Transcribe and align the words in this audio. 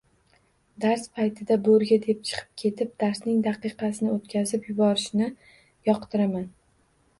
Dars 0.85 1.03
payti 1.17 1.57
bo'rga 1.67 1.97
deb 2.05 2.23
chiqib 2.29 2.49
ketib, 2.63 2.95
darsning 3.05 3.45
daqiqasini 3.49 4.11
o'tkazib 4.15 4.67
yuborishni 4.73 5.31
yoqtiraman! 5.93 6.53